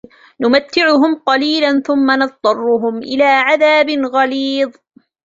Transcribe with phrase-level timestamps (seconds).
[0.39, 4.71] نمتعهم قليلا ثم نضطرهم إلى عذاب غليظ